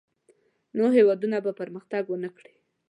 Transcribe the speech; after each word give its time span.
نو 0.77 0.85
هېواد 0.97 1.19
به 1.45 1.51
پرمختګ 1.59 2.03
ونه 2.07 2.29
کړي. 2.37 2.53